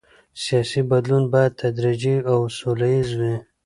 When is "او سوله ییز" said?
2.31-3.09